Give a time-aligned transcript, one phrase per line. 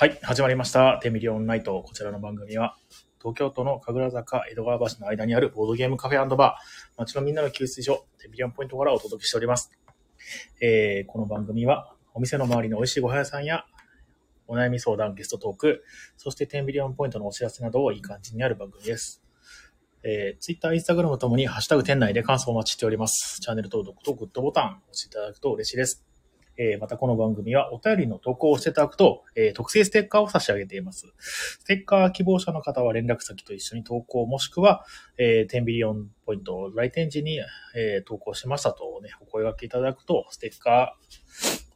[0.00, 0.98] はい、始まりました。
[1.02, 1.82] テンビリオンナイト。
[1.82, 2.78] こちらの番組は、
[3.18, 9.70] 東京都の神楽坂、江戸川橋の間にあるボードゲームカフェバー、街のみんなの給水所、テンビリオンポイントからお届けしております。
[10.62, 13.66] えー、この番組は、お店の周りの美味しいご飯屋さんや、
[14.46, 15.84] お悩み相談、ゲストトーク、
[16.16, 19.22] そしてテンビリオンポイントのお知らせなどをいい感じにある番組です。
[20.02, 23.38] えー、Twitter、Instagram ともに、ハッシュタグ店内で感想をお待ちしております。
[23.42, 26.09] チャンネル登録とグッドボタン押していただくと嬉しいです。
[26.62, 31.06] えーまたこの番組はお便りの投稿をしていただくと、えー特製ステッカーを差し上げています。
[31.18, 34.84] ステッカー希望者の方は連絡先と一緒に投稿、もしくは、
[35.16, 37.40] えー、10ビリオンポイント来店時に、
[37.74, 40.94] えー投稿しましたとね、お声掛けいただくと、ステッカ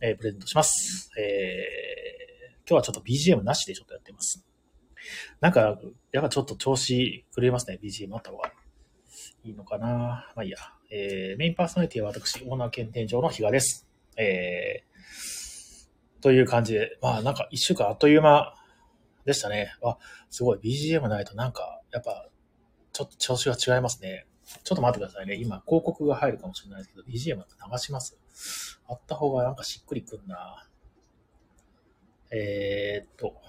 [0.02, 1.10] ー、えープレゼントします。
[1.18, 4.44] えー今日はちょっと BGM なしでちょっとやってます。
[5.40, 5.78] なんか、
[6.12, 8.52] やっぱちょっと調子狂いますね、BGM あった方が
[9.44, 9.86] いいのかな。
[10.36, 10.58] まあいいや。
[10.90, 13.88] えーメインパーソナリティは私、オーナー兼店長の比嘉です。
[14.16, 18.54] えー、という感じで、まあなんか一週間あっという間
[19.24, 19.74] でしたね。
[19.84, 19.98] あ、
[20.30, 22.28] すごい BGM ないとなんか、やっぱ、
[22.92, 24.26] ちょっと調子が違いますね。
[24.62, 25.36] ちょっと待ってくださいね。
[25.36, 27.36] 今、広告が入るかもしれないですけど、BGM
[27.72, 28.18] 流します？
[28.88, 30.68] あった方がなんかしっくりくんな。
[32.30, 33.40] えーっと、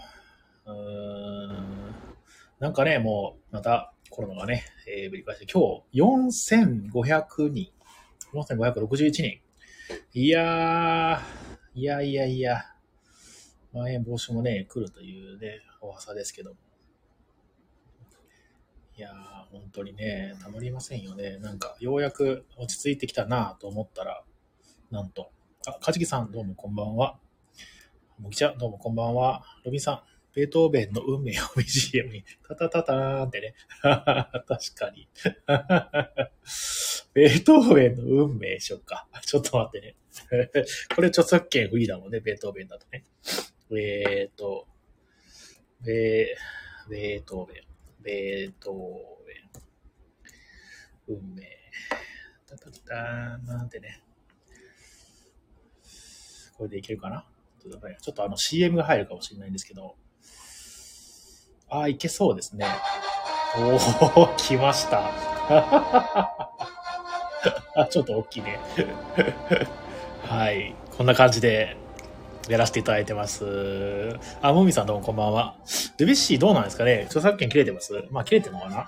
[0.65, 1.95] うーん、
[2.59, 7.71] なんかね、もう、またコロナがね、えー、ぶり返して、今日4500人、
[8.33, 9.41] 4561人、
[10.17, 12.63] いやー、いやいやいや、
[13.73, 16.57] まん延防止もね、来るというね、噂ですけども。
[18.95, 21.37] いやー、本当にね、たまりませんよね。
[21.39, 24.23] なんか、ようやく落ち着いてきたなと思ったら、
[24.89, 25.31] なんと、
[25.67, 27.19] あ、かじきさん、どうもこんばんは。
[28.17, 29.43] もきちゃん、どうもこんばんは。
[29.65, 30.01] ロビンさん、
[30.35, 33.55] ベートーベンの運命を BGM に、タタタターンってね。
[33.81, 35.07] 確かに。
[37.13, 39.07] ベートーベンの運命しょうか。
[39.25, 39.95] ちょっと待ってね。
[40.93, 43.05] これ著作権フリーだもんね、ベートーベンだとね。
[43.71, 44.67] えーと、
[45.81, 47.63] ベー、ベートーベン、
[48.01, 49.33] ベートーベ
[51.15, 51.43] ン、運命。
[52.45, 54.03] タタターンなんてね。
[56.57, 57.25] これでいけるかな？
[58.01, 59.95] ちょっとあの CM が入るかもしれないんですけど。
[61.81, 62.65] あ、いけそうですね。
[63.57, 65.09] おー、 来ました。
[67.75, 68.59] あ、 ちょっと大きいね。
[70.27, 70.75] はい。
[70.97, 71.77] こんな感じで
[72.49, 74.17] やらせていただいてます。
[74.41, 75.55] あ、もみさんどうもこんばんは。
[75.97, 77.03] ルビッシーどうなんですかね？
[77.07, 78.05] 著作権切れてます？
[78.11, 78.87] まあ切れてるのかな？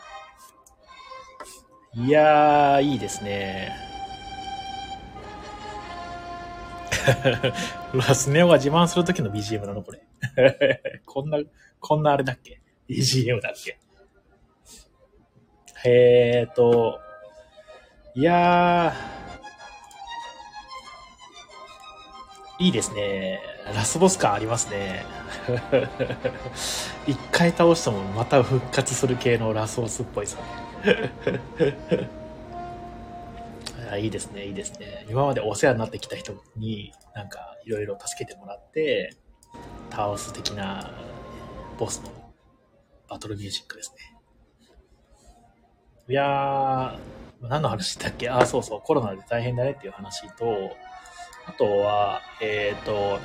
[1.96, 3.72] いやー、いいですね。
[7.94, 10.02] うわ、スネ夫が自慢するときの BGM なのこれ。
[11.06, 11.40] こんな、
[11.80, 12.62] こんなあれだっけ？
[12.90, 13.78] ?BGM だっけ？
[15.86, 17.00] えーと、
[18.16, 23.40] いやー、いいですね。
[23.75, 25.06] ラスボス感ありますね。
[27.06, 30.40] 一回倒してもまた復活する系のラスボスっぽいさ。
[33.92, 35.06] あいいですね、いいですね。
[35.09, 39.16] 今までお世話になってきた人に、なんか、いろいろ助けてもらって、
[39.92, 40.92] 倒す的な
[41.78, 42.12] ボスの
[43.07, 44.18] バトルミュージックですね。
[46.09, 48.29] いやー、何の話だっけ？
[48.29, 50.75] あ、そうそう、コロナで大変だねっていう話と、
[51.45, 53.19] あとは、えっ、と、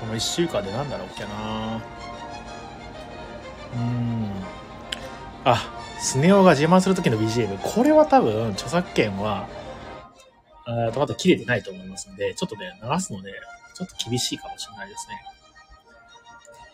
[0.00, 1.28] この1週間で何だろうっけな
[3.74, 4.30] うーん。
[5.44, 5.56] あ、
[6.00, 7.58] スネ夫が自慢する時の BGM。
[7.58, 9.48] これは多分、著作権は、
[10.66, 13.32] えーと、まだ切れてないと思いますんで、ちょっとね、流すので、
[13.74, 15.22] ちょっと厳しいかもしれないですね。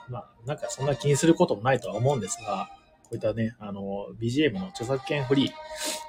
[0.08, 2.70] まあ、なんかそんな気にすることもないとは思うんですが、
[3.04, 5.48] こういったね、あの、BGM の著作権フリ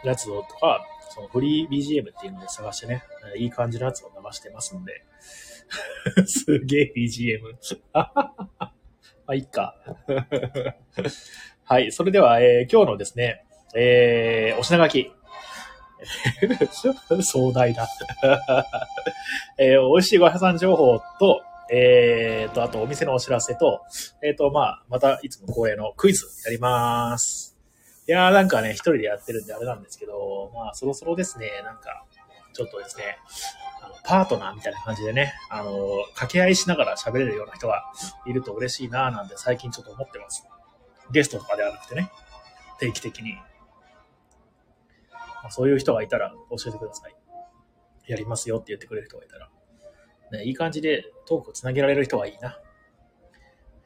[0.04, 3.04] ーやつをとか、そのフリー BGM っていうので探してね、
[3.38, 5.04] いい感じのやつを流してますんで、
[6.28, 7.40] すげえ BGM。
[7.94, 8.12] ま
[9.28, 9.76] あ、いっか。
[11.64, 13.46] はい、それでは、えー今日のですね、
[13.76, 15.12] えーお品書き。
[17.24, 17.88] 壮大だ。
[19.58, 21.42] えー美味しいご飯さん情報と、
[21.72, 23.82] えーと、あとお店のお知らせと、
[24.22, 27.58] えーと、まあ、またいつも恒例のクイズやります。
[28.08, 32.06] いやーなんかね、一人でやってるんであれなんですけど、まあ、そろそろですね、なんか、
[32.54, 33.18] ちょっとですね、
[33.84, 37.84] あのパートナーみたいな感じでね、あの、掛け合いしながら喋れるような人が
[38.28, 40.48] いると嬉しいなーなんて最近ちょっと思ってます。
[41.12, 42.12] ゲストとかではなくてね、
[42.80, 43.34] 定期的に。
[45.44, 47.16] まあ、そういう人がいたら教えてください。
[48.08, 49.50] やりますよって言ってくれる人がいたら。
[50.38, 52.60] ね、いい感じでトークをつなげられる人がいいな。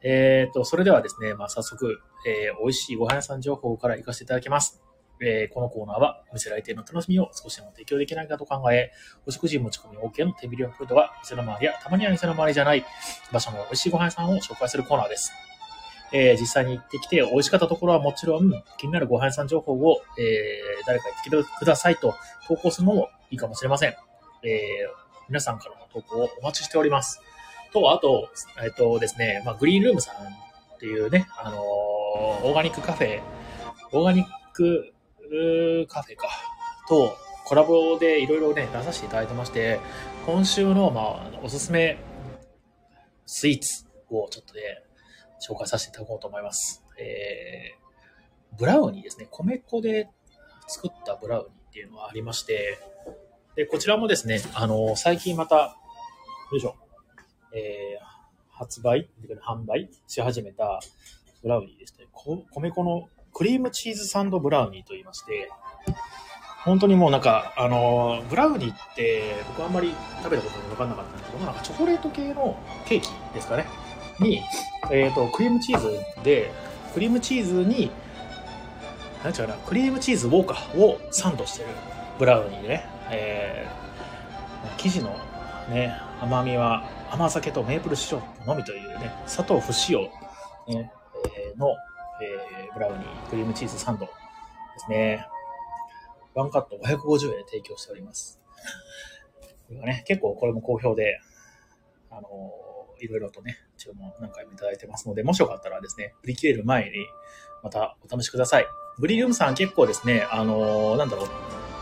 [0.02, 4.82] えっ、と、それではですね、まあ、早速、えー美味しいご飯屋さん情報から行かせていただきます。
[5.22, 8.92] えーこのコーナーはお店来店の楽しみを少しでも提供できないかと考え、
[9.26, 12.84] お食事持ち込み OK の手ビリオンポイントが店の周りやたまには店の周りじゃない
[13.30, 15.32] 場所の美味しいご飯屋さんを紹介するコーナーです。
[16.12, 22.14] えー実際に行ってきて美味しかったところはもちろん気になるご飯屋さん情報を、えー誰か言ってきてくださいと
[22.48, 23.90] 投稿するのもいいかもしれません。
[24.42, 27.20] えー皆さんから投稿をお待ちしております。
[27.72, 28.28] と、あと、
[28.62, 32.00] えっとですね、まあ、グリーンルームさんっていうね、あのー
[32.42, 33.20] オーガニックカフェ、
[33.92, 34.92] オーガニック
[35.88, 36.28] カフェか、
[36.88, 39.78] とコラボでいろいろね、出させていただいてまして、
[40.26, 41.98] 今週の、まあ、おすすめ
[43.26, 44.60] スイーツをちょっとね、
[45.46, 46.84] 紹介させていただこうと思います。
[46.98, 49.28] えー、ブラウニーですね。
[49.30, 50.08] 米粉で
[50.66, 52.78] 作ったブラウニーっていうのがありまして、
[53.54, 55.76] で、こちらもですね、あの、最近また、
[56.50, 56.74] よいしょ、
[57.52, 59.08] えー、発売、
[59.40, 60.80] 販売し始めた
[61.44, 62.06] ブラウニーですね。
[62.50, 65.48] 米粉のクリームチーズサンドブラウニーと言いまして、
[66.64, 69.94] 本当にもうなんか、あの、ブラウニーって僕あんまり
[70.24, 73.66] 食べたこと分かんなかったんですけど、なんかチョコレート系のケーキですかね。
[74.18, 74.42] に、
[74.90, 76.50] えっ、と、クリームチーズで、
[76.92, 77.92] クリームチーズに、
[79.22, 81.68] なんちゃうな、クリームチーズウォーカーをサンドしてる
[82.18, 85.16] ブラウニーでね、えー、生地の
[85.68, 90.92] ね、甘みは甘酒とメープルシロップのみというね、砂糖不使用、ね
[91.36, 91.70] えーの、
[92.22, 94.12] えーブラウニー、クリームチーズサンドで
[94.78, 95.26] すね。
[96.34, 98.38] ワンカット550円で提供しております。
[99.68, 101.20] これがね、結構これも好評で、
[102.10, 102.60] あのー
[103.02, 106.90] いろいろとね、注文何回もいただいてますので、もしよかったらですね、売り切れる前に
[107.62, 108.66] またお試しください。
[108.98, 111.28] グリールムさん結構ですね、あのーなんだろう、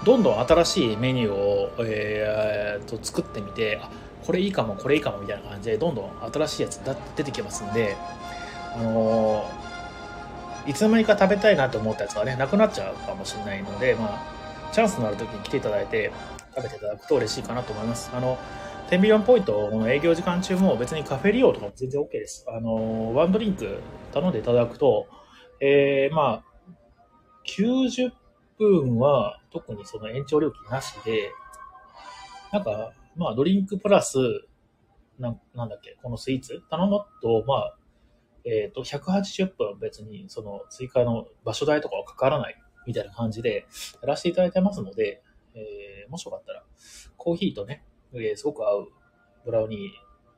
[0.06, 3.90] どんどん新しいメニューを、えーと作ってみて、あ、
[4.26, 7.97] これいいかも、これいいかもみたいな感じで、どんどん新しいやつだ出てきますんで、
[8.75, 9.69] あのー
[10.69, 16.12] いつの間にか食べたいなと思ったやつはね、なくなっちゃうかもしれないので、まあ、チャンスのある時に来ていただいて、
[16.55, 18.11] 食べていただくと嬉しいかなと思います。
[18.12, 18.38] あの、
[18.91, 22.44] テンビリオンポイントの営業時間中も別にカフェ利用とかも全然 OK です。
[22.49, 23.79] あの、ワンドリンク
[24.12, 25.06] 頼んでいただくと、
[25.61, 26.73] えー、まあ、
[27.47, 28.11] 90
[28.59, 31.32] 分は特にその延長料金なしで、
[32.53, 34.17] なんか、まあ、ドリンクプラス、
[35.19, 36.62] なんなんだっけ、このスイーツ？
[36.70, 37.76] 頼むと、まあ、
[38.44, 42.56] えっ、と、180分別にその追加の場所代とかはかからない
[42.87, 43.67] みたいな感じで
[44.00, 45.23] やらせていただいてますので、
[45.55, 46.62] えーもしよかったら、
[47.19, 47.85] コーヒーとね、
[48.15, 48.88] えーすごく合う
[49.44, 49.81] ブラウニー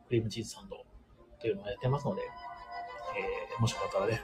[0.08, 4.20] クリームチーズサンドっていうのをやってますので、えーもしよかったらね、えー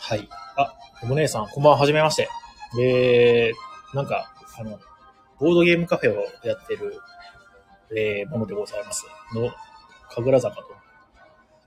[0.00, 0.28] はい。
[0.56, 0.74] あ、
[1.04, 2.28] お姉さん、こんばんは、はじめまして。
[2.80, 4.78] えー、なんか、あの、
[5.40, 7.00] ボードゲームカフェをやってる、
[7.96, 9.06] えーものでございます。
[9.34, 9.50] の、
[10.10, 10.62] 神楽坂と、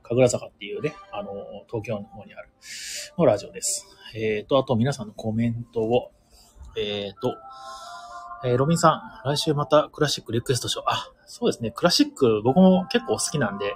[0.03, 1.31] 神楽坂っていうね、あの、
[1.67, 2.49] 東京の方にある、
[3.17, 3.87] のラジオです。
[4.13, 6.11] えーと、あと皆さんのコメントを、
[6.77, 7.35] えーと、
[8.43, 10.85] えーロビンさん、来週またクラシックリクエストしよう。
[10.87, 11.71] あ、そうですね。
[11.71, 13.73] クラシック僕も結構好きなんで、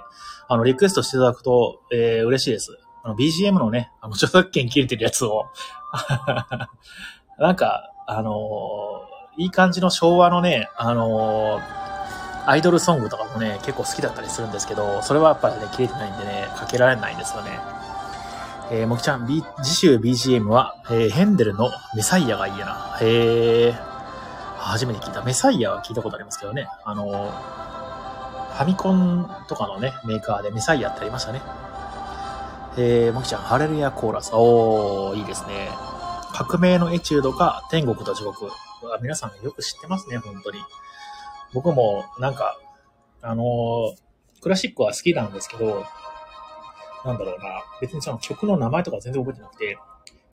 [0.48, 2.76] あの、リクエストしていただくと、えー嬉しいです。
[3.02, 5.46] あの、BGM のね、あの、著作権切れてるやつを、
[7.38, 11.86] なんか、あのーいい感じの昭和のね、あのー
[12.48, 17.58] アイドルソングとかもね、結構好きだったりするんですけど、それはやっぱりね、切れてないんでね、かけられないんですよね。
[18.70, 22.98] えー、もきちゃん、B、次週 BGM は、えーヘンデルのメサイアがいいやな。
[23.00, 23.74] へー。
[24.58, 25.22] 初めて聞いた。
[25.22, 26.68] メサイアは聞いたことありますけどね。
[26.84, 27.32] あの
[28.52, 31.42] ファミコンとかのね、メーカーでメサイアってありましたね。
[32.76, 34.30] えー、もきちゃん、ハレルヤコーラス。
[34.34, 35.68] おー、いいですね。
[36.38, 38.50] 革命のエチュードか、天国と地獄。
[39.00, 40.58] 皆さんよく知ってますね、本当に。
[41.54, 42.58] 僕も、なんか、
[43.22, 43.96] あのー
[44.42, 45.86] クラシックは好きなんですけど、
[47.06, 49.78] なんだろうな、別にその曲の名前とか全然覚えてなくて、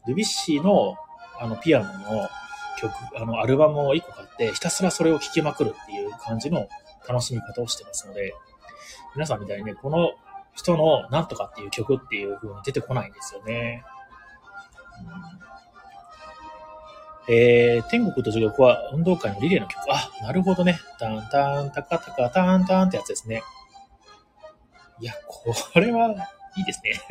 [0.05, 0.97] ルビッシーの、
[1.39, 2.29] あの、ピアノの
[2.77, 6.67] 曲、あの、アルバムを1個買って、ひたすらそれを聴きまくるっていう感じの
[7.07, 8.35] 楽しみ方をしてますので、
[9.15, 10.11] 皆さんみたいにね、この
[10.53, 13.85] 人のなんとかっていう曲っていう風に出てこないんですよね。
[14.99, 15.52] うん
[17.29, 19.79] えー、天国と地獄は運動会のリレーの曲。
[19.89, 20.79] あ、なるほどね。
[20.99, 23.43] タンタン、タカタカ、タンタンってやつですね。
[24.99, 26.09] いや、これは
[26.55, 27.01] いいですね。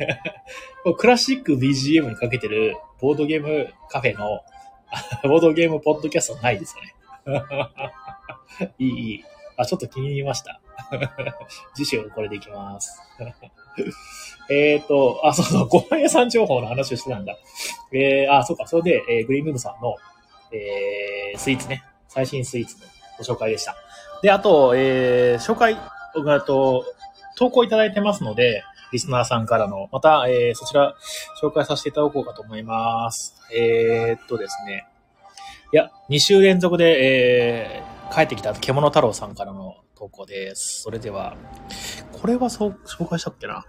[0.97, 4.41] クラシック BGM にかけてるボードゲームカフェの、
[5.23, 6.93] ボードゲームポッドキャストないですよね。
[8.77, 9.25] いい、いい。
[9.57, 10.61] あ、ちょっと気に入りました。
[11.73, 13.01] 次週これでいきます。
[14.49, 17.35] えっと、あ、そうそう、ご飯屋さん情報の話をしてたんだ。
[17.91, 19.95] えー、あ、そうか、それで、えーグリーンムームさんの、
[20.51, 22.85] えー、スイーツね、最新スイーツの
[23.17, 23.75] ご紹介でした。
[24.21, 26.85] で、あと、えー、紹介、あと、
[27.37, 30.95] 投稿いただいてますので、リスナーさんからの、また、えー、そちら
[31.41, 33.35] 紹介させていただこうかと思います。
[33.51, 34.87] えー、っとですね。
[35.73, 40.81] いや、2週連続で、えー、帰ってきた獣太郎さんからの投稿です。
[40.81, 41.37] それでは、
[42.11, 43.63] これはそう、紹介したっけな？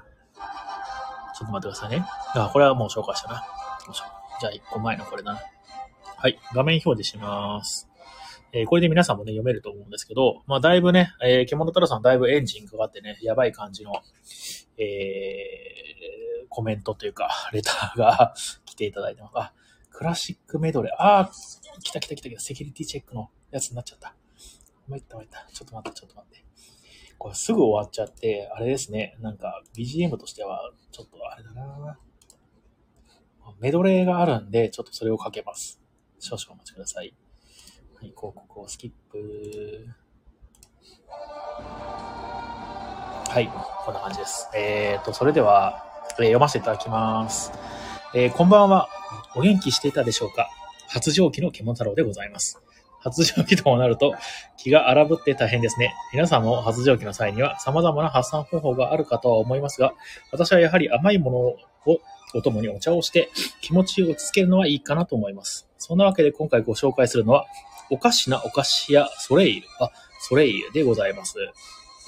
[1.38, 2.04] ちょっと待ってくださいね。
[2.34, 3.44] あ、これはもう紹介したな。
[4.40, 5.38] じゃあ1個前のこれな。
[6.16, 6.40] はい。
[6.52, 7.88] 画面表示します。
[8.52, 13.92] えーこれで皆さんもね、読めると思うんですけど、まあ、だいぶね、えー、獣太郎さんだいぶエンジンかかってね、やばい感じの、
[14.76, 18.34] えー、コメントというか、レターが
[18.66, 19.32] 来ていただいてます。
[19.36, 19.52] あ、
[19.90, 20.94] クラシックメドレー。
[20.98, 22.40] あー、来た来た来た来た。
[22.40, 24.16] セキュリティチェックのやつになっちゃった。
[24.88, 25.48] 参った参った。
[25.52, 26.44] ちょっと待って、ちょっと待って。
[27.18, 29.16] これすぐ終わっちゃって、あれですね。
[29.20, 31.98] なんか、BGM としては、ちょっとあれだな
[33.60, 35.80] メドレーがあるんで、ちょっとそれをかけます。
[36.18, 37.14] 少々お待ちください。
[37.94, 39.86] はい、広告をスキップ。
[43.30, 43.50] はい、
[43.84, 44.48] こんな感じです。
[44.54, 45.84] えーと、それでは、
[46.18, 47.52] えー読ませていただきます。
[48.14, 48.88] えーこんばんは。
[49.34, 50.48] お元気していたでしょうか
[50.88, 52.63] 発情期の獣太郎でございます。
[53.04, 54.14] 発情期ともなると
[54.56, 55.94] 気が荒ぶって大変ですね。
[56.12, 59.92] 皆さんも発情期の際には様々な発散方法があるかとは思いますが、
[60.32, 62.00] 私はやはり甘いものを
[62.34, 63.30] お供にお茶をして
[63.60, 65.68] 気持ちを落ち着けるのはいいかなと思います。
[65.78, 67.46] そんなわけで今回ご紹介するのは、
[67.90, 71.36] おかしなお菓子屋ソレイユ、あ、ソレイユでございます。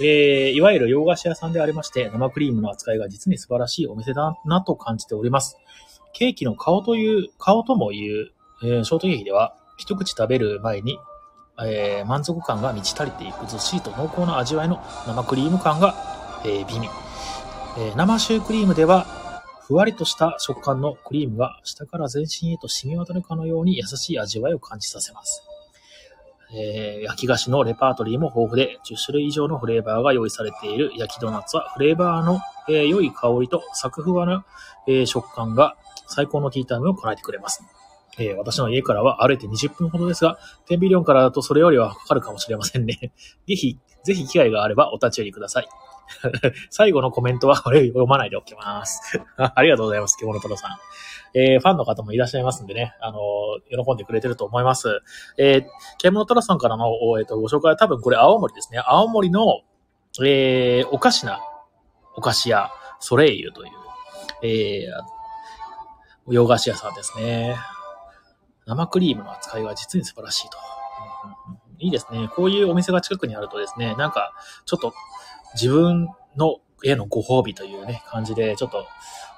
[0.00, 5.58] えー、いわゆる洋菓子屋さんでありまして、生クリームの扱いが実に素晴らしいお店だなと感じております。
[6.12, 10.98] ケーキの顔という、顔とも言う、えーショートケーキでは、一口食べる前に、
[11.64, 15.94] えー満足感が満ち足りていくずっしりと濃厚な味わいの生クリーム感が、
[16.44, 16.88] えー美味。
[17.78, 19.06] えー生シュークリームでは、
[19.66, 25.42] ふわりとした食感のクリームが下から全身へと染み渡るかのように優しい味わいを感じさせます。
[26.54, 34.44] えー焼き菓子のレパートリーも豊富で、10種類以上のフレーバーが用意されている焼きドーナツは、フレーバーの、えー良い香りとサクふわな、
[34.86, 37.62] えー食感が最高のティータイムを叶えてくれます。
[38.18, 43.12] えー私の家からは歩いて20分ほどですが、テンビリオンからだとそれよりはかかるかもしれませんね。
[43.46, 45.68] ぜひ、ぜひ機会があればお立ち寄りください。
[46.70, 49.20] 最後のコメントはこれ読まないでおきます。
[49.36, 50.70] ありがとうございます、獣太郎さん。
[51.34, 55.00] えー、ファンの方もいらっしゃいますんでね、あのー喜んでくれてると思います。
[55.36, 55.66] えー、
[55.98, 56.86] 獣太郎さんからの、
[57.18, 58.80] えーとご紹介は多分これ青森ですね。
[58.86, 59.62] 青森の、
[60.24, 61.40] えー、おかしな
[62.14, 62.70] お菓子屋、
[63.00, 63.70] ソレイユという、
[64.42, 67.56] えー、洋菓子屋さんですね。
[68.66, 70.58] 生クリームの扱いが実に素晴らしいと。
[71.78, 72.28] いいですね。
[72.34, 74.32] こういうお店が近くにあるとですね、なんか、
[74.64, 74.92] ちょっと
[75.54, 78.86] 自分のへのご褒美というね、感じで、ちょっと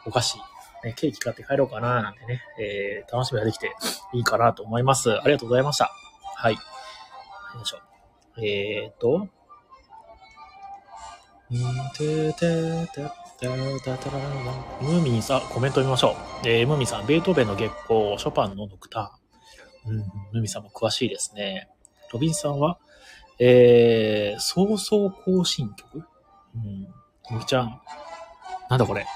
[0.06, 0.38] お菓子、
[0.84, 3.74] ね、ケーキ買って帰ろうかな、なんてね、えー、楽しみができて
[4.14, 5.10] いいかなと思います。
[5.10, 5.92] ありがとうございました。
[6.36, 6.54] はい。
[6.54, 6.60] よ
[7.62, 7.78] いしょ。
[8.40, 9.30] えーと、ん
[11.96, 16.48] ててててムーミンさん、コメント見ましょう。
[16.48, 19.92] えー、ムーミンさん、ベートーベンの月光、ショパンのノクターン。
[19.92, 21.68] うん、ムーミンさんも詳しいですね。
[22.12, 22.78] ロビンさんは、
[23.38, 26.04] えー、早々行進曲？
[26.56, 26.88] うん。
[27.30, 27.80] むきちゃん、
[28.70, 29.06] なんだこれ？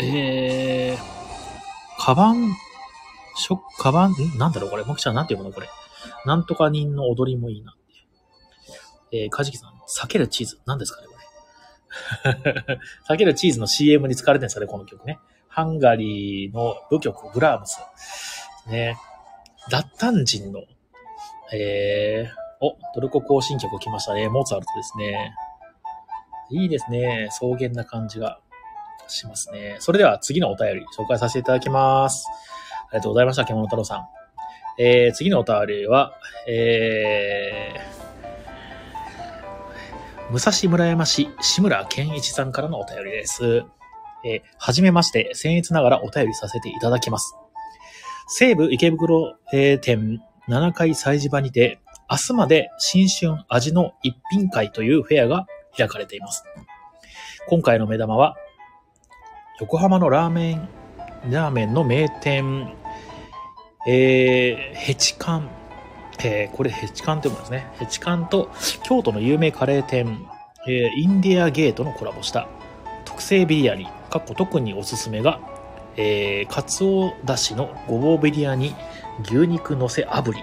[0.00, 0.98] えー、
[1.98, 2.54] カバン、
[3.34, 4.84] しょ、カバン、んなんだろうこれ？
[4.84, 5.68] もきちゃん、なんていうのこれ？
[6.24, 7.74] なんとか人の踊りもいいなっ
[9.10, 9.18] て。
[9.24, 10.60] えー、かじきさん、避けるチーズ。
[10.66, 11.08] 何ですかね？
[12.32, 12.78] これ。
[13.08, 15.18] 避けるチーズの CM に使われてるんですかねこの曲ね。
[15.48, 17.80] ハンガリーの舞曲、ブラームス。
[18.68, 18.96] ね。
[19.70, 20.60] 脱炭人の、
[21.52, 24.28] えー、お、トルコ行進曲来ましたね。
[24.28, 25.34] モーツァルトですね。
[26.50, 27.28] いいですね。
[27.30, 28.40] 草原な感じが
[29.08, 29.76] しますね。
[29.80, 32.26] それでは次のお便り紹介させていただきます。
[32.88, 34.08] ありがとうございました、獣太郎さん。
[34.78, 36.14] えー、次のお便りは、
[36.48, 37.99] えー、
[40.30, 43.64] 武蔵村山市志村健一さんからのお便りです。
[44.24, 47.34] えー、はじめまして、僭越ながらお便りさせていただきます。
[48.28, 55.46] 西武池袋、えー店7階催事場にて、明日まで新春味の一品会というフェアが
[55.76, 56.44] 開かれています。
[57.48, 58.36] 今回の目玉は、
[59.58, 60.68] 横浜のラーメン、
[61.28, 62.72] ラーメンの名店、
[63.84, 65.50] えー、ヘチカン、
[66.22, 67.72] えー、これヘチカンって読むんですね。
[67.78, 68.50] ヘチカンと
[68.82, 70.26] 京都の有名カレー店、
[70.66, 72.48] えー、インディアゲートのコラボした
[73.04, 75.40] 特製ビリヤニ、かっこ特におすすめが、
[75.96, 78.74] えー、かつおだしのごぼうビリヤニ、
[79.22, 80.38] 牛肉のせ炙り、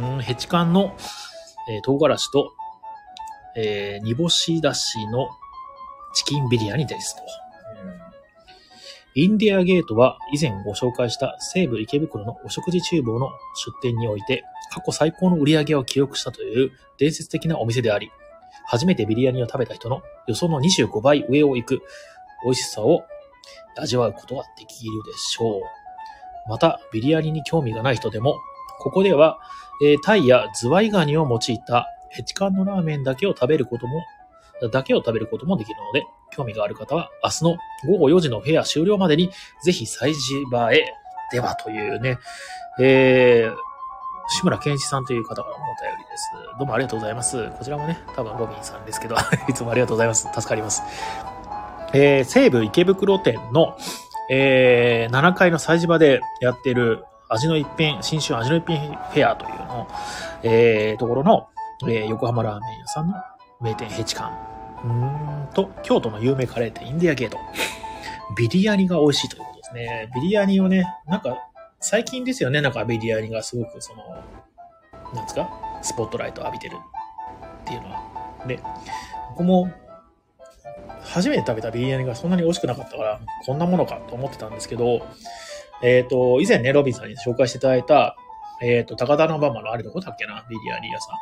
[0.00, 0.96] うん、ヘチカンの、
[1.68, 2.52] えー唐辛子と、
[3.56, 5.28] えー煮干しだしの
[6.14, 7.22] チキンビリヤニですと。
[9.14, 18.10] インディアゲートは以前ご紹介した西武池袋のお食事厨房の出店において過去最高の売り上げを記録したという伝説的なお店であり、
[18.64, 21.82] 初めてビリヤニを食べた人の予想の25倍上を行く
[22.44, 23.04] 美味しさを
[23.76, 25.62] 味わうことができるでしょう。
[26.48, 28.38] また、ビリヤニに興味がない人でも、
[28.80, 29.38] ここでは、
[29.84, 34.02] えー、タイやズワイガニを用いたヘチカンのラーメンだけを食べることも、
[34.72, 39.30] だけを食べることもできるので、興味がある方は明日の午後4時のフェア終了までに
[39.62, 40.94] ぜひ祭事場へ
[41.30, 42.18] ではというね、
[42.80, 43.54] えー、
[44.32, 46.30] 志村健一さんという方からのお便りです。
[46.58, 47.50] どうもありがとうございます。
[47.50, 49.14] こちらもね、多分ロビンさんですけど、
[49.48, 50.26] いつもありがとうございます。
[50.32, 50.82] 助かります。
[51.92, 53.76] えー、西武池袋店の、
[54.30, 59.88] えー、7階の祭事場でやってる味の一品、新春味の一品フェアというの、
[60.42, 61.48] えー、ところの、
[61.82, 63.14] えー、横浜ラーメン屋さんの
[63.60, 64.52] 名店ヘチカン。
[64.84, 67.38] うんと、京都の有名カレー店インディアゲート。
[68.36, 70.10] ビリヤニが美味しいということですね。
[70.14, 71.36] ビリヤニをね、なんか、
[71.82, 74.02] 最近ですよね、なんかビリヤニがすごくその、
[75.12, 75.50] なんですか？
[75.82, 76.76] スポットライト浴びてる
[77.62, 78.02] っていうのは。
[78.46, 78.60] で、
[79.30, 79.70] 僕も
[81.02, 85.06] 初めて食べたビリヤニがそんなに美味しくなかったから、こんなものかと思ってたんですけど、
[85.82, 88.16] えっ、ー、と、以前ね、ロビンさんに紹介していただいた、
[88.62, 90.46] えっ、ー、と、高田の馬場のあれどこだっけな？
[90.48, 91.16] ビリヤニ屋さん。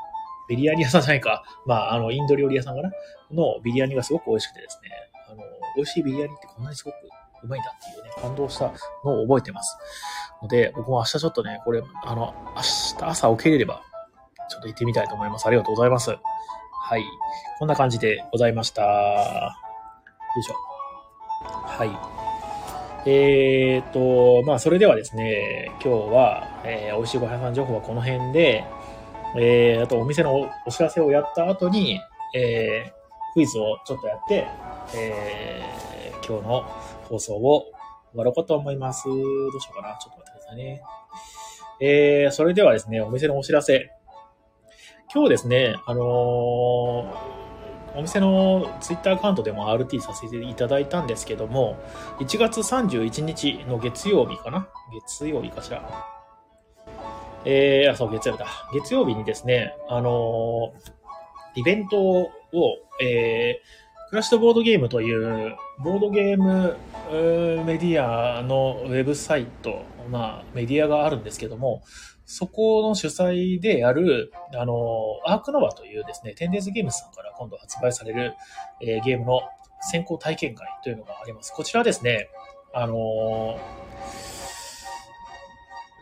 [0.49, 1.43] ビリヤニ屋さんじゃないか。
[1.65, 2.91] まあ、あの、インド料理屋さんかな？
[3.33, 4.91] のビリヤニがすごく美味しくてですね、
[5.31, 5.43] あの、
[5.75, 6.97] 美味しいビリヤニってこんなにすごく
[7.43, 8.73] うまいんだっていうね、感動した
[9.05, 9.77] のを覚えてます。
[10.43, 13.83] ので、僕も明日ちょっとね、これ、あの、明日朝起きれれば、
[14.49, 15.47] ちょっと行ってみたいと思います。
[15.47, 16.11] ありがとうございます。
[16.11, 17.05] はい。
[17.59, 18.83] こんな感じでございました。
[18.83, 19.53] よ
[20.39, 20.55] いしょ。
[21.45, 21.91] はい。
[23.07, 28.65] えーと、まあ、それではですね、今日は、えー、美味しいご飯屋さん情報はこの辺で、
[29.37, 32.01] えー、あとお店のお知らせをやった後に、
[32.35, 34.47] えー、クイズをちょっとやって、
[34.95, 36.65] えー、今日の
[37.11, 37.65] 放送を
[38.13, 39.09] 終わろうかと思います。
[39.09, 39.99] どうしようかな。
[39.99, 40.83] ちょっと待ってくださいね。
[41.81, 43.91] えー、それではですね、お店のお知らせ。
[45.13, 47.41] 今日ですね、あのー
[47.97, 51.77] お店のツイッターアカウントでも RT させていただいたんですけども、
[52.21, 54.69] 1月31日の月曜日かな
[55.09, 55.83] 月曜日かしら。
[57.45, 58.47] えー、あ、そう、月曜日だ。
[58.73, 62.29] 月曜日にですね、あのー、イベントを、
[63.03, 66.77] えー、クラッシュボードゲームという、ボードゲーム
[67.65, 71.85] メディアのウェブサイト、まあ、メディアがあるんですけども、
[72.27, 78.35] そこの主催でやる、あの、アークノバというですね、テンデーズゲームズさんから今度発売される、
[78.81, 79.43] えー、ゲームの
[79.81, 81.53] 先行体験会というのがあります。
[81.53, 82.31] こちらですね、
[82.75, 83.61] あの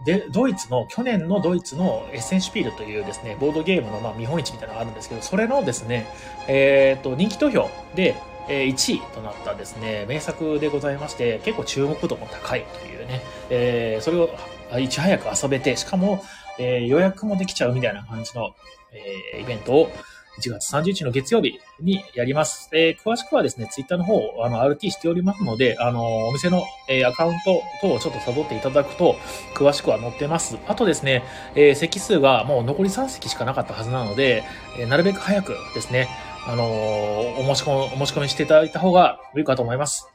[0.05, 6.07] で、ドイツの、去年のドイツのエッセンシュピールというですね、ボードゲームのまあ見本市みたいなのがあるんですけど、それのですね、
[6.47, 8.17] えっ、ー、と、人気投票で、
[8.49, 14.31] え、1位となったですね、名作でございまして、結構注目度も高いというね、えー、それを
[14.79, 16.25] いち早く遊べて、しかも、
[16.59, 18.55] えー、予約もできちゃうみたいな感じの、
[18.93, 19.91] えー、イベントを
[20.39, 22.71] 1月30日の月曜日にやります。
[22.73, 29.17] えー、詳しくはですね、ツイッターの方、あの、RT しておりますので、あの、お店の、えー、アカウント等をちょっと辿っていただくと、
[29.55, 30.57] 詳しくは載ってます。
[30.67, 31.25] あとですね、
[31.55, 34.45] えー、席数がもう残り3席しかなかったはずなので、
[34.79, 36.09] えー、なるべく早くですね、
[36.47, 40.09] あのお申し込み、お申し込みしていただいた方がいいかと思います。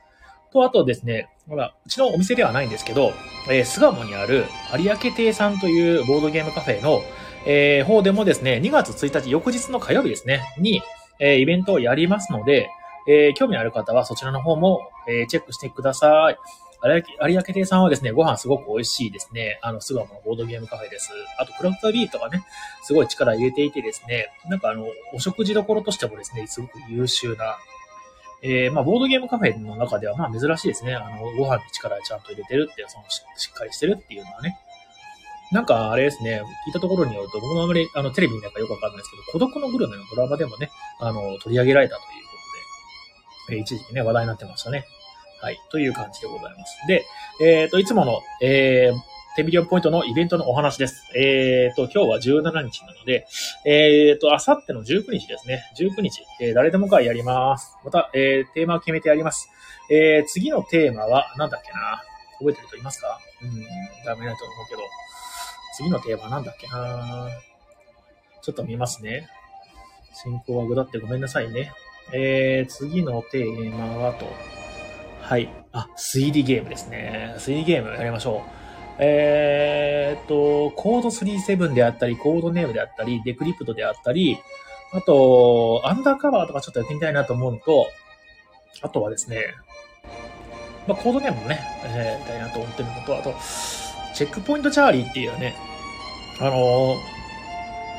[0.54, 3.12] と、あとですね、ほら、うちのお店ではないんですけど、
[3.50, 4.46] えー、巣鴨にある
[4.78, 7.02] 有明亭さんというボードゲームカフェの、
[7.46, 10.82] えー、方でもですね、2月1日、翌日の火曜日ですね、に、
[11.20, 12.70] えー、イベントをやりますので、
[13.08, 16.38] えー、興味ある方はそちらの方も、えー、チェックしてください。
[16.86, 19.58] 有明亭さんはですね、ご飯すごく美味しいですね。
[19.62, 21.12] あの、巣鴨のボードゲームカフェです。
[21.38, 22.46] あと、クラフトビートがね、
[22.84, 27.58] すごい力入れていてですね、なんかあの、お食事どころとしてもですね、すごく優秀な、
[28.42, 30.94] えー、まあ、ボードゲームカフェの中では、まあ、珍しいですね。
[30.94, 34.60] あの、ご飯に力ちゃんと入れてるって、そのし、しっかりしてるっていうのはね。
[35.54, 42.32] なんか、あれですね、聞いたところによると、僕もあまり、あの、テレビ見ないかよくわかんないですけど、孤独のグルメのドラマでもね、あの、取り上げられたというこ
[43.48, 44.86] とで、え、一時期ね、話題になってましたね。
[45.40, 45.60] はい。
[45.70, 46.88] という感じでございます。
[46.88, 47.06] で、
[47.40, 51.04] えっ、ー、と、いつもの、えー、10ミリオンポイントのイベントのお話です。
[51.16, 53.28] えっ、ー、と、今日は17日なので、
[53.66, 55.66] えっ、ー、と、あさっての19日ですね。
[55.78, 57.78] 19日、えー、誰でも会やります。
[57.86, 59.50] また、えー、テーマを決めてやります。
[59.92, 62.02] えー、次のテーマは、なんだっけな？
[62.40, 63.20] 覚えてる人いますか？
[63.42, 63.62] うん、
[64.06, 64.82] ダメないと思うけど。
[65.76, 66.68] 次のテーマなんだっけ？
[66.68, 67.28] な
[68.42, 69.28] ちょっと見ますね。
[70.14, 71.72] 進行はぐだってごめんなさいね。
[72.12, 74.28] えー、次のテーマはと。
[75.22, 75.50] はい。
[75.72, 77.34] あ、推理ゲームですね。
[77.38, 78.50] 推理ゲームやりましょう。
[79.00, 84.38] えー、っと、コード37であったり、コードネームであったり、デクリプトであったり、
[84.92, 87.88] あと、アンダーカバーとかちょっとやってみたいなと思うのと、
[88.82, 89.46] あとはですね、
[90.88, 93.34] まあ、コードネームもね、えー、やりたいなと思ってるのと、あと、
[94.14, 95.56] チェックポイントチャーリーっていうね、
[96.40, 96.96] あの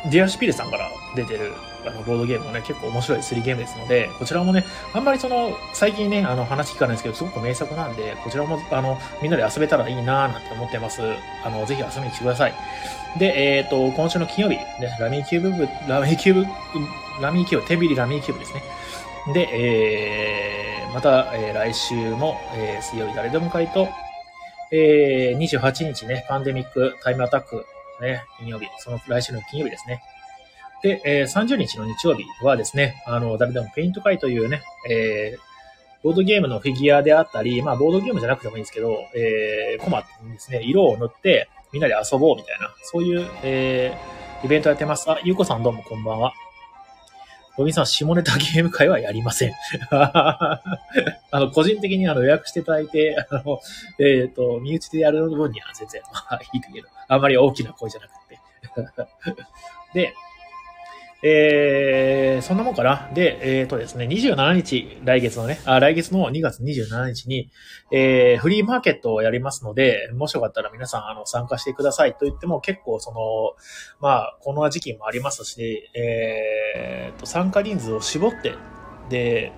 [0.07, 1.53] ー、ディアシピルさんから出てる
[1.87, 11.03] あのボードゲームもね、結構面白い推理ゲームですので、こちらもね、あんまりその、最近ね、あの話聞かないんですけど、すごく名作なんで、こちらも、あの、みんなで遊べたらいいなーなんて思ってます。
[11.45, 12.55] あの、ぜひ遊びに来てください。
[13.19, 18.63] で、えっ、ー、と、今週の金曜日、ね、ラミーキューブ、ラミーキューブ、ラミーキューブ、テンビリラミーキューブですね。
[19.33, 23.89] で、えー、また、えー、来週も、えー、水曜日誰でも会と、
[24.77, 27.65] えー、28日ね、パンデミックタイムアタック、
[28.01, 30.03] ね、金曜日、その来週の金曜日ですね。
[30.83, 35.39] で、えー、30日の日曜日はですね、あの、誰でもペイント会というね、えー、
[36.03, 45.09] ボードゲームのフィギュアであったり、まあ、ボードゲームじゃなくてもいいんですけど、えー、コマにですね、色を塗って、みんなで遊ぼうみたいな、そういう、えー、イベントやってます。
[45.09, 46.35] あ、ゆうこさんどうもこんばんは。
[47.57, 49.53] ロビンさん、下ネタゲーム会はやりません。
[49.91, 50.61] あ
[51.33, 53.61] の、個人的にあの予約していただいて、あの、
[53.99, 58.39] えっ、ー、と、身内でやる分には全然、まあいいけど、あんまり大きな声じゃなくて。
[59.95, 60.15] で、
[61.27, 63.11] えー、そんなもんかな。
[63.15, 67.51] で、えっ、ー、とですね、27日、来月のね、あ、来月の2月27日に、
[67.91, 73.19] えー、フリーマーケットをやりますので、もしよかったら皆さん、あの、参加してくださいと言っても結構その、
[74.01, 78.53] まあ、この時期もありますし、えー、と、参加人数を絞って、
[79.09, 79.53] で、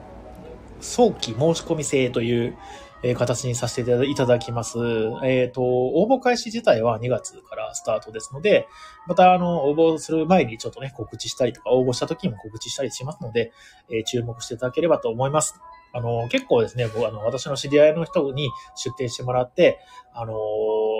[0.81, 2.57] 早期申し込み制という、
[3.03, 4.79] え形にさせていただきます。
[5.25, 8.69] えっ、ー、と、応募開始自体は2月からスタートですので、
[9.07, 13.53] また、あの、応募する前にちょっとね、告知したりとか、応募した時にも告知したりしますので、
[13.91, 15.61] えー、注目していただければと思います。
[15.93, 19.79] あの、結構ですね、僕、あの、私の知り合いの人に出展してもらって、
[20.13, 20.35] あの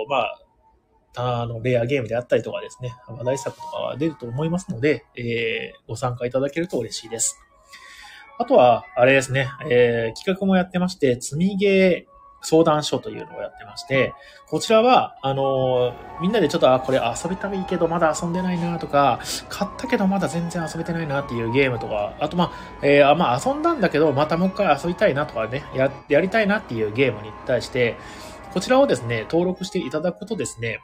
[0.07, 7.39] まあ、あの、レアゲームであったりとかですね、話題作とかは出ると思いますので、えー、ご参加いただけると嬉しいです。
[8.39, 14.13] あとは、あれですね、えー、企画もやってまして、積みゲー相談所というのをやってまして、
[14.47, 19.19] こちらは、あのー、みんなでちょっと、あ、これ遊びたいけどまだ遊んでないなとか、
[19.49, 22.51] 買ったけどまだ全然遊べてないなっていうゲームとか、あとまあ、
[22.83, 27.97] えー、まあ遊んだんだけど、またもう一回遊びたいなとかね、や、やりたいなっていうゲームに対して、
[28.53, 30.79] こちらをですね、登録していただくとですね、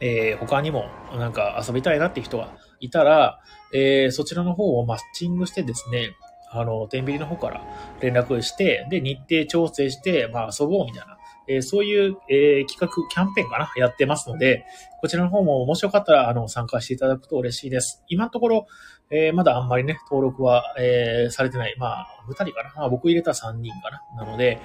[0.00, 3.40] えー、他にもなんか遊びたいなっていう人がいたら、
[3.72, 6.16] えー、そちらの方をマッチングしてですね、
[6.50, 7.62] あの、天秤の方から
[8.00, 13.72] 連絡して、で、日程調整して、まあ、遊ぼうみたいな、えー、そういう、えー、企画、キャンペーンかな？
[13.76, 14.64] やってますので、
[15.00, 18.02] こちらの方ももしよかったら、あの、参加していただくと嬉しいです。
[18.08, 18.66] 今のところ、
[19.10, 21.76] えー、まだあんまりね、登録は、え、されてない。
[21.78, 22.72] まあ、二人かな？
[22.74, 24.24] まあ、僕入れた三人かな？
[24.24, 24.58] なので、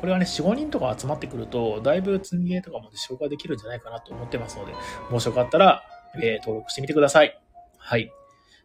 [0.00, 4.72] これはね、四五人とか集まってくると、だいぶ積みゲーとかも紹介できるんじゃないかなと思ってますので、
[5.10, 5.82] もしよかったら、
[6.22, 7.38] え、登録してみてください。
[7.76, 8.10] はい。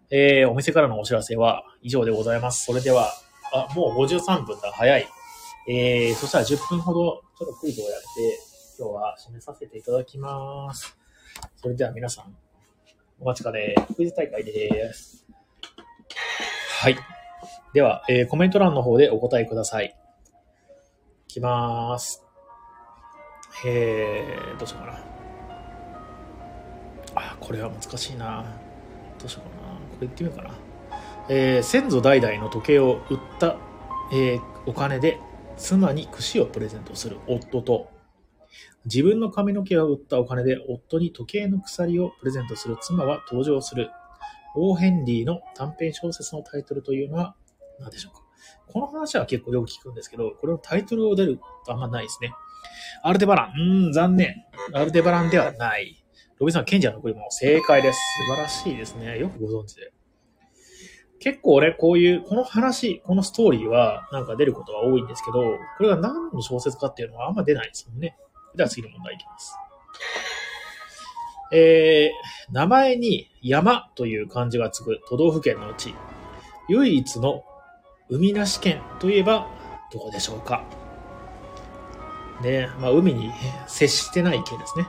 [0.10, 2.65] えー、お店からのお知らせは以上でございます。
[2.65, 3.12] それでは、
[3.54, 4.72] あ、もう53分だ。
[4.72, 5.08] 早い。
[5.70, 8.39] えー、そしたら10分ほど、ちょっとクイズをやって、
[8.80, 10.98] 今日は締めさせていただきます。
[11.58, 12.36] それでは皆さん、
[13.20, 15.26] お待ちかね、クイズ大会です。
[16.80, 16.96] はい。
[17.74, 19.96] では、えー、コメント欄の方でお答えください。
[21.28, 22.24] いきまーす。
[23.65, 25.00] えー、どうしようかな。
[27.15, 28.46] あ、これは難しいな。
[29.20, 29.57] どうしようかな。
[29.97, 30.55] これ言ってみようかな。
[31.29, 33.57] えー、先祖代々の時計を売った、
[34.13, 35.19] えー、お金で
[35.57, 37.89] 妻に櫛をプレゼントする夫と、
[38.86, 43.89] 自分の髪の毛を売ったお金で夫に時計の鎖をプレゼントする妻は登場する。
[44.55, 47.36] オーヘンリーの短編小説のタイトルというのは
[47.79, 48.23] 何でしょうか
[48.65, 52.31] この話は結構よく聞くんですけど、これのタイトルを出るとあんまないですね。
[53.03, 53.49] アルデバラン。
[53.49, 54.36] うーん、残念。
[54.73, 55.96] アルデバランではない。
[56.39, 58.00] ロビンさん、賢者の贈り物、正解です。
[58.28, 59.17] 素晴らしいですね。
[59.17, 59.91] よくご存知で。
[61.19, 65.41] 結構俺、こういう、この話、このストーリーは、なんか出ることが多いんですけど、
[65.78, 68.15] これが何の小説かっていうのはあんま出ないですもんね。
[68.56, 69.56] では次の問題いきます。
[71.52, 75.95] えー、名前に山という漢字がつく都道府県のうち、
[76.69, 77.43] 唯一の
[78.10, 79.47] 海なし県といえば
[79.91, 80.63] どこでしょうか
[82.43, 83.32] ね、まあ海に
[83.65, 84.88] 接してない県ですね。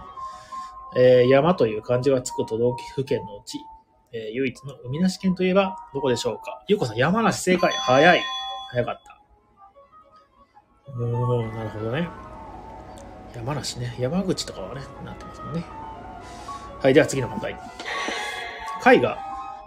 [0.96, 3.58] えー、山という漢字がつく都道府県のうち、
[4.12, 6.64] えー、唯一の海なし県といえばどこでしょうか？
[6.66, 7.72] ゆうこさん、山梨正解。
[7.72, 8.22] 早い。
[8.70, 9.20] 早かった。
[10.92, 12.08] うーん、なるほどね。
[13.36, 13.94] 山梨ね。
[13.98, 15.64] 山口とかはね、なってますもんね。
[16.80, 17.52] はい、では次の問題。
[17.52, 19.18] 絵画、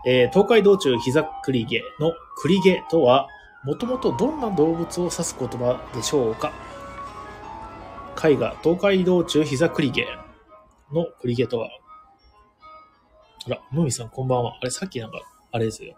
[0.05, 3.27] えー、東海道中膝栗毛の栗毛とは、
[3.63, 6.51] もともとどんな動物を指す言葉でしょうか？
[8.23, 10.07] 絵画、東海道中膝栗毛
[10.93, 11.69] の栗毛とは、
[13.47, 14.57] あら、ムミさんこんばんは。
[14.61, 15.95] あれ、さっきなんか、あれですよ。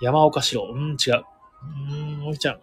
[0.00, 0.72] 山岡四郎。
[0.72, 1.24] うん、違う。
[1.90, 2.60] うん、もみちゃん。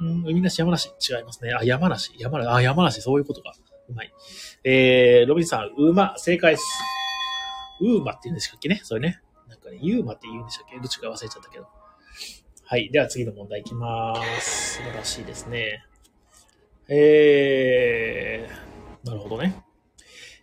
[0.00, 0.88] うん、海なし山梨。
[0.88, 1.52] 違いますね。
[1.52, 2.12] あ、山梨。
[2.18, 2.50] 山梨。
[2.50, 3.00] あ、山梨。
[3.00, 3.54] そういうことか。
[3.88, 4.12] うまい。
[4.64, 6.16] えー、ロビンさん、馬。
[6.18, 6.64] 正解です。
[7.80, 8.80] ウーマって言うんでしたっけね？
[8.82, 9.20] それね。
[9.48, 10.76] なんかね、ユーマって言うんでしたっけ？
[10.76, 11.66] どっちか忘れちゃったけど。
[12.64, 12.90] はい。
[12.90, 14.76] では次の問題いきます。
[14.76, 15.84] 素晴らしいですね。
[16.88, 19.63] えー、なるほどね。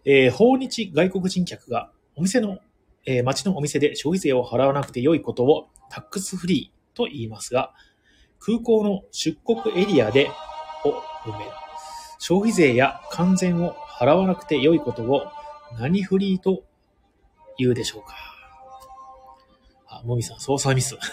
[0.05, 2.59] えー、訪日外国人客がお店の、
[3.05, 7.73] えー、町のお店で消費税を払わなくて良いことをタックスフリーと言いますが、
[8.39, 10.31] 空港の出国エリアで、
[10.83, 10.91] お、
[11.29, 11.45] ごめ。
[12.19, 15.27] 消費税や関税を払わなくて良いことを
[15.79, 16.63] 何フリーと
[17.57, 18.15] 言うでしょうか
[19.87, 20.97] あ、もみさん、操作ミス。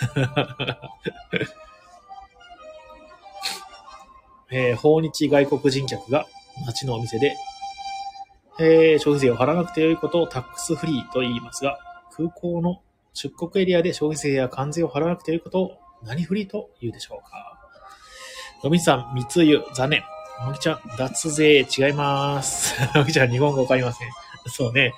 [4.51, 6.24] えー訪日外国人客が
[6.66, 7.37] 街のお店で、
[8.61, 11.79] えー消費税を払わなくて良いことをタックスフリーと言いますが、
[12.16, 12.81] 空港の
[13.14, 17.59] 出国エリアで消費税や関税を払わなくて良いことを何フリーと言うでしょうか
[18.64, 20.03] のみさん、密輸、残念。
[20.44, 22.75] もぎちゃん、脱税、違います。
[22.94, 24.09] もぎちゃん、日本語わかりません。
[24.49, 24.92] そうね。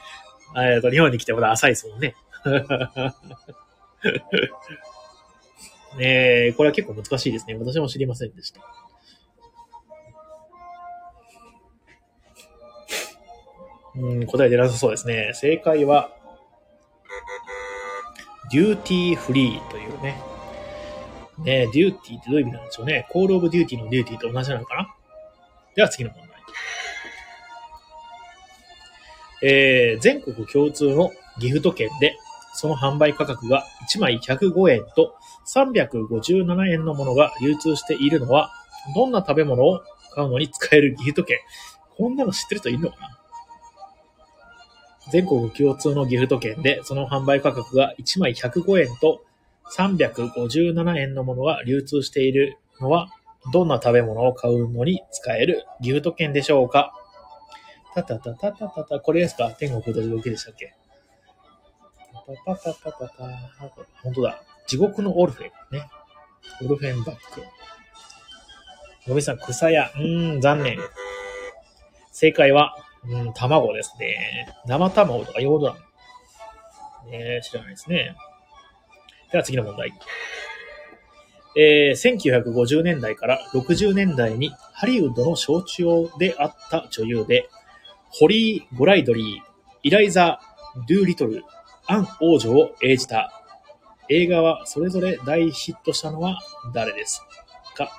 [0.56, 2.14] えっと、日本に来てまだ浅いですもんね。
[5.98, 7.54] ねえ、これは結構難しいですね。
[7.54, 8.60] 私も知りませんでした。
[14.00, 15.32] うん、答え出なさそうですね。
[15.34, 16.10] 正解は、
[18.50, 20.20] デューティーフリーというね。
[21.38, 23.06] ねデューティーってどういう意味なんでしょうね。
[23.10, 24.94] コールオブデューティーのデューティーと同じなのかな
[25.76, 26.30] では次の問題。
[29.42, 32.16] えー、全国共通のギフト券で、
[32.54, 35.14] その販売価格が1枚105円と
[35.54, 38.50] 357円のものが流通しているのは、
[38.94, 39.80] どんな食べ物を
[40.14, 41.38] 買うのに使えるギフト券
[41.96, 43.19] こんなの知ってる人いるのかな
[45.10, 49.22] 全国共通のギフト券で、その販売価格が1枚105円と
[49.76, 53.08] 357円のものが流通しているのは、
[53.52, 56.92] どんな食べ物を買うのに使えるギフト券でしょうか？
[57.94, 59.50] たたたたたたた、これですか？
[59.50, 60.74] 天国と地獄でしたっけ？
[62.12, 63.28] パパパパパパ
[64.02, 64.42] 本当だ。
[64.66, 65.88] 地獄のオルフェンね。
[66.62, 67.42] オルフェンバッグ。
[69.08, 69.90] のびさん、草屋。
[69.96, 70.78] うーん、残念。
[72.12, 72.76] 正解は、
[73.08, 74.54] うん、卵ですね。
[74.66, 77.10] 生卵とかいうことなの。
[77.10, 78.14] ね知らないですね。
[79.32, 79.92] では次の問題。
[81.56, 87.48] えー、1950年代から60年代にハリウッドの象徴であった女優で、
[88.10, 89.42] ホリー・ゴライトリー、
[89.82, 90.40] イライザ・
[90.88, 91.42] ドゥーリトル、
[91.86, 93.32] アン王女を演じた
[94.08, 96.38] 映画はそれぞれ大ヒットしたのは
[96.72, 97.22] 誰です
[97.74, 97.90] か？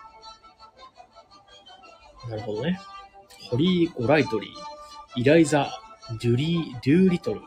[2.30, 2.80] なるほどね。
[3.50, 4.52] ホリー・ゴライトリー、
[5.18, 5.70] イライザ・
[6.22, 7.42] デュリー、デューリトル。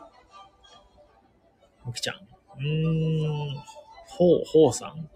[1.83, 2.17] もきちゃん。
[2.17, 3.63] うーん、
[4.05, 5.09] ほう、ほうさん。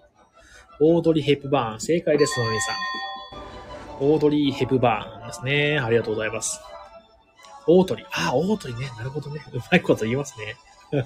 [0.80, 1.80] オードリー・ヘプバーン。
[1.80, 4.04] 正解です、のみさん。
[4.04, 5.80] オードリー・ヘプバーンですね。
[5.80, 6.60] ありがとうございます。
[7.68, 8.08] オートリー。
[8.08, 8.90] ああ、オートリーね。
[8.98, 9.42] なるほどね。
[9.54, 10.56] うまいこと言いますね。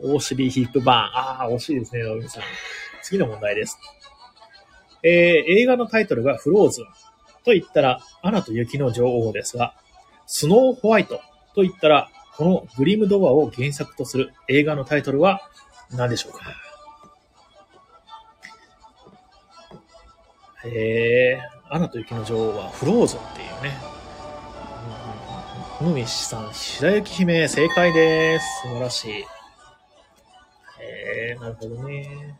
[0.00, 0.98] オーシリー・ヒップバーン。
[0.98, 2.42] ああ、惜しいですね、のみさん。
[3.02, 3.78] 次の問題です。
[5.02, 5.12] えー、
[5.62, 6.84] 映画のタイトルがフローズン
[7.44, 9.74] と言ったら、アナと雪の女王ですが、
[10.26, 11.20] スノーホワイト
[11.54, 15.40] と言ったら、このグリムドアを原作とする映画のタイトルは
[15.90, 16.40] 何でしょうか？
[20.64, 23.78] えー、アナと雪の女王はフローズンっていうね。
[25.80, 28.46] ムミシさん、白雪姫、正解です。
[28.62, 29.24] 素晴らしい。
[30.80, 32.36] えー、なるほどね。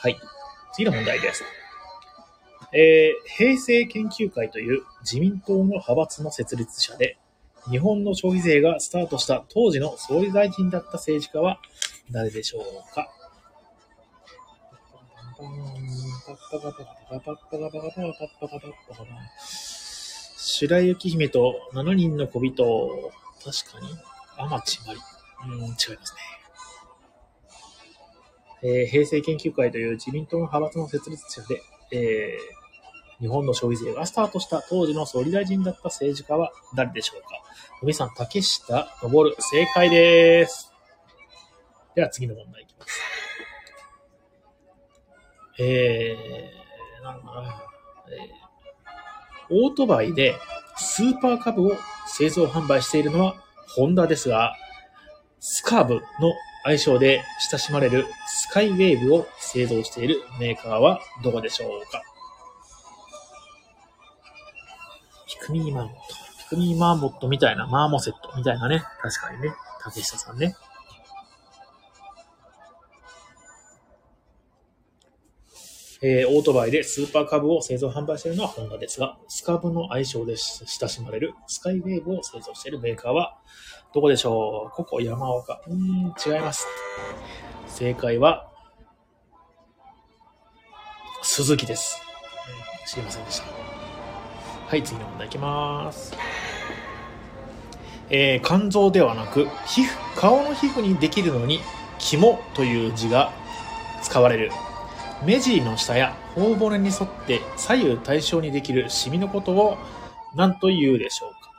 [0.00, 0.16] はい。
[0.72, 1.44] 次の問題です。
[2.72, 7.18] えー、平成研究会という自民党の派閥の設立者で、
[7.70, 11.60] 日本の消費税がスタートした当時の総理大臣だった政治家は
[12.10, 13.10] 誰でしょうか？
[20.38, 23.12] 白雪姫と7人の小人、
[23.44, 23.88] 確かに、
[24.38, 25.00] 天地まり。
[25.48, 25.96] うん、違いますね。
[28.62, 31.60] えー平成研究会という自民党の派閥の設立者で、
[31.92, 32.55] えー
[33.20, 37.28] 日本の消費税がスタートした当時の総理大臣だった政治家は誰でしょうか？
[37.82, 39.36] 皆さん、竹下登る。
[39.38, 40.72] 正解です。
[41.94, 43.00] では次の問題いきます。
[45.58, 47.62] えー、なんだな、
[48.08, 48.46] えー
[49.48, 50.34] オートバイで
[50.76, 51.76] スーパーカブを
[52.08, 53.36] 製造販売しているのは
[53.68, 54.56] ホンダですが、
[55.38, 56.02] スカーブの
[56.64, 62.02] 愛称で親しまれるスカイウェーブを製造しているメーカーはどこでしょうか？
[65.46, 65.98] クミーマーモット。
[66.38, 68.82] ピクミーマーモットみたいな、マーモセットみたいなね。
[69.00, 69.54] 確かにね。
[69.82, 70.56] 竹下さんね。
[76.02, 83.38] えーオートバイでスーパーカブを製造販売しているのはホンダですが、スカブの愛称で親しまれるスカイウェーブを製造しているメーカーは
[83.94, 84.76] どこでしょう？
[84.76, 85.62] ここ山岡。
[85.66, 86.66] うーん、違います。
[87.66, 88.50] 正解は、
[91.22, 92.00] 鈴木です。
[92.80, 93.65] うん知りませんでした。
[94.66, 96.12] はい、次の問題いきます。
[98.10, 101.60] えー肝臓ではなく、皮膚、顔の皮膚にできるのに、
[101.98, 103.32] 肝という字が
[104.02, 104.50] 使われる。
[105.24, 109.78] 目尻の下や頬骨に沿って左右対称にできるシミのことを
[110.34, 111.52] 何と言うでしょうか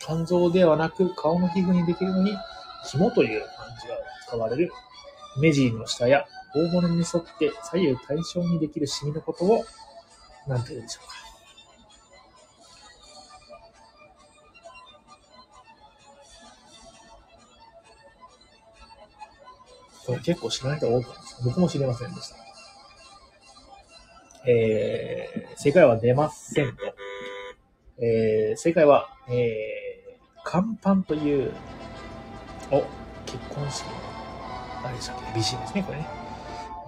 [0.00, 2.32] 肝臓ではなく顔の皮膚にできるのに
[2.88, 3.94] 肝という漢字が
[4.26, 4.72] 使われる
[5.40, 9.64] 目尻の下や頬骨に沿って左右対称にできるシミのことを
[10.48, 11.23] 何と言うでしょうか
[20.06, 21.42] これ結構知らない人多かったです。
[21.44, 22.36] 僕も知りませんでした。
[24.46, 26.82] えー、正解は出ませんと。
[27.98, 31.52] えー、正解は、えー、乾パンという、
[32.70, 32.84] お、
[33.24, 33.92] 結婚式の、
[34.84, 36.06] あれでしたっけ ?BC ですね、これね。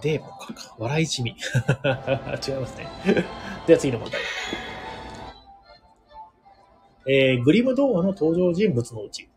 [0.03, 0.75] デーモかか。
[0.79, 1.31] 笑い一味。
[1.33, 2.87] 違いますね。
[3.67, 4.21] では次の問題。
[7.09, 9.29] えー、グリム童話の登場人物のうち、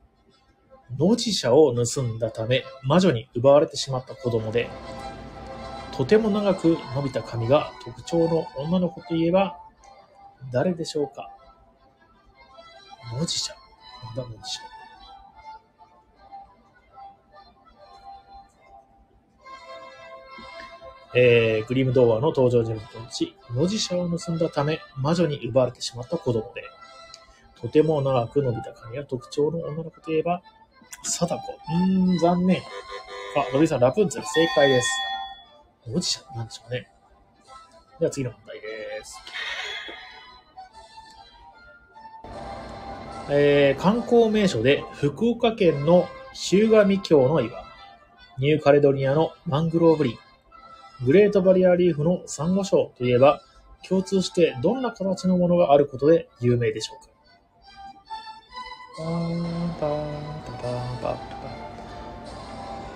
[1.00, 4.70] 農地者を盗んだため魔女に奪われてしまった子供で、
[5.96, 9.58] とても長く伸びた髪が特徴の女の子といえば
[10.52, 11.30] 誰でしょうか？
[13.18, 13.54] 農地者。
[14.04, 14.62] なんだ農地者？
[21.16, 26.64] えー、グリム童話の登場人物のうち、農地者を盗んだため魔女に奪われてしまった子供で、
[27.60, 30.42] とても長く伸びた髪が特徴の女の子といえば、
[31.04, 31.58] 貞子。
[31.74, 32.62] うん、残念。
[33.38, 34.90] あ、のびさん、ラプンツェル、正解です。
[35.92, 36.88] おじちゃんなんでしょうね。
[38.00, 39.18] では次の問題です。
[43.32, 47.64] えー、観光名所で福岡県の日向峡の岩、
[48.40, 50.20] ニューカレドニアのマングローブ林、
[51.06, 53.42] グレートバリアリーフのサンゴ礁といえば、
[53.88, 57.12] 共通してどんな形のものがあることで有名でしょうか？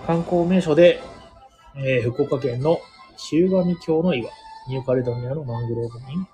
[0.05, 1.01] 観光名所で、
[1.75, 2.79] えー福岡県の
[3.17, 4.29] 日向峡の岩、
[4.67, 6.27] ニューカレドニアのマングローブ林、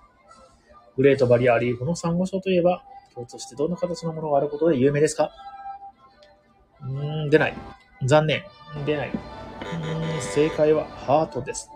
[0.98, 5.32] グレートバリアリーフのサンゴ礁といえば、共通してどんな形のものがあることで有名ですか
[6.82, 7.54] うーん、出ない。
[8.06, 8.44] 残念。
[8.86, 9.10] 出ない。
[9.10, 9.14] ん、
[10.22, 11.70] 正解はハートです。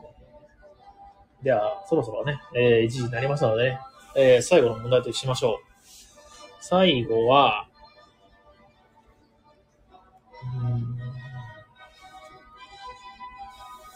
[1.43, 3.79] では、そろそろね、えー、1時になりますのでね、
[4.15, 5.57] えー最後の問題としましょう。
[6.61, 7.67] 最後は、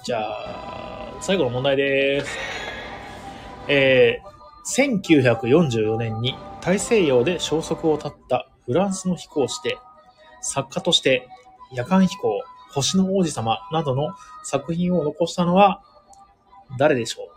[0.08, 2.32] じゃあ、最後の問題です。
[3.68, 9.78] えー、1944年に大西洋で消息を絶ったフランスの飛行士で、
[10.40, 11.28] 作家として
[11.74, 12.42] 夜間飛行、
[12.72, 14.16] 星の王子様などの
[14.46, 15.84] 作品を残したのは
[16.80, 17.28] 誰でしょう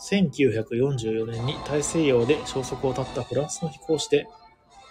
[0.00, 4.26] ？1944年に大西洋で消息を絶ったフランスの飛行士で、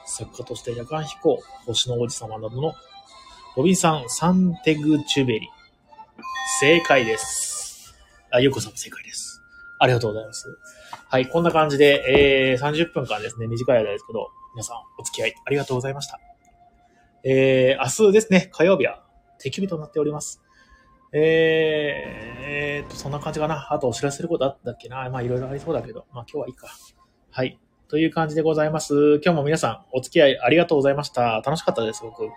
[0.06, 2.76] 作家として夜間飛行、星の王子様などの
[3.56, 5.50] ロビンさん・サンテグチュベリ。
[6.60, 7.96] 正解です。
[8.30, 9.41] あ、ゆうこさんも正解です。
[9.80, 10.60] ありがとうございます。
[11.08, 12.04] はい、こんな感じで、
[12.52, 16.20] えー、30分間ですね、短い間ですけど、皆さんお付き合いありがとうございました。
[17.24, 19.06] えー、明日ですね、火曜日は
[19.39, 20.41] 定休日となっております。
[21.13, 23.72] えー、えーと、そんな感じかな。
[23.72, 25.10] あとお知らせすることあったっけな。
[25.10, 26.68] まあ、いろいろありそうだけど、まあ、今日はいいか。
[27.32, 27.58] はい。
[27.88, 29.22] という感じでございます。
[29.24, 31.41] 今日も皆さんお付き合いありがとうございました。
[31.46, 32.30] 楽しかったです、僕。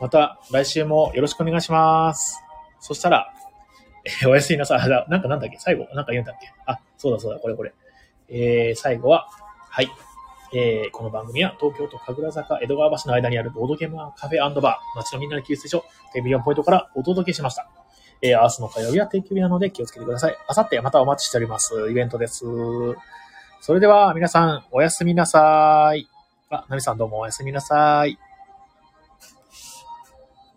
[0.00, 2.42] また来週もよろしくお願いします。
[2.80, 3.32] そしたら、
[4.04, 5.08] えーおやすみなさい。
[5.10, 5.56] なんかなんだっけ？
[5.58, 6.52] 最後、なんか言うんだっけ？
[6.66, 7.74] あ、そうだそうだ、これこれ。
[8.28, 9.28] えー、最後は、
[9.70, 9.88] はい。
[10.54, 17.68] えー、この番組は東京都神楽坂江戸川橋の間にあるボードゲームカフェバー、街のみんなの給水所、テレビリオンポイントからお届けしました。
[18.22, 20.36] えー、明日の火曜日は定休日なので気をつけてください。
[20.46, 21.90] あさってまたお待ちしております。
[21.90, 22.44] イベントです。
[23.60, 26.08] それでは皆さん、おやすみなさい。
[26.48, 28.16] あ、ナミさんどうもおやすみなさい。